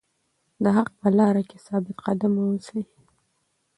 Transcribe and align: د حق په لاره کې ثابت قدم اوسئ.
د 0.63 0.65
حق 0.75 0.89
په 0.99 1.07
لاره 1.17 1.41
کې 1.49 1.57
ثابت 1.67 1.97
قدم 2.05 2.33
اوسئ. 2.45 2.81